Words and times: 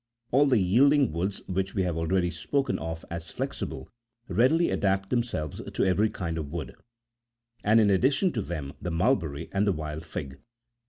All 0.31 0.47
the 0.47 0.57
yielding 0.57 1.11
woods 1.13 1.43
which 1.45 1.75
we 1.75 1.83
have 1.83 1.95
already 1.95 2.31
spoken48 2.31 2.79
of 2.79 3.05
as 3.11 3.29
flexible 3.29 3.87
readily 4.27 4.71
adapt 4.71 5.11
themselves 5.11 5.61
to 5.71 5.85
every 5.85 6.09
kind 6.09 6.39
of 6.39 6.51
work; 6.51 6.83
and 7.63 7.79
in 7.79 7.91
addition 7.91 8.31
to 8.31 8.41
them, 8.41 8.73
the 8.81 8.89
mulberry 8.89 9.47
and 9.51 9.67
the 9.67 9.71
wild 9.73 10.03
fig. 10.03 10.39